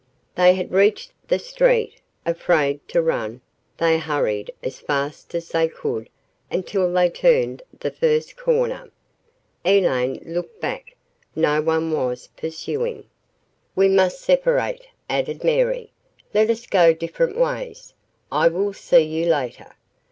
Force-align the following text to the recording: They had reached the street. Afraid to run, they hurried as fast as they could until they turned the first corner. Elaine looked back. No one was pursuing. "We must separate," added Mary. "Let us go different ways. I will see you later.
They 0.33 0.55
had 0.55 0.71
reached 0.71 1.11
the 1.27 1.37
street. 1.37 1.93
Afraid 2.25 2.79
to 2.87 3.03
run, 3.03 3.41
they 3.77 3.99
hurried 3.99 4.49
as 4.63 4.79
fast 4.79 5.35
as 5.35 5.49
they 5.49 5.67
could 5.67 6.09
until 6.49 6.91
they 6.91 7.07
turned 7.07 7.61
the 7.81 7.91
first 7.91 8.35
corner. 8.35 8.89
Elaine 9.63 10.19
looked 10.25 10.59
back. 10.59 10.95
No 11.35 11.61
one 11.61 11.91
was 11.91 12.29
pursuing. 12.35 13.05
"We 13.75 13.89
must 13.89 14.21
separate," 14.21 14.87
added 15.07 15.43
Mary. 15.43 15.91
"Let 16.33 16.49
us 16.49 16.65
go 16.65 16.93
different 16.95 17.37
ways. 17.37 17.93
I 18.31 18.47
will 18.47 18.73
see 18.73 19.01
you 19.03 19.27
later. 19.27 19.75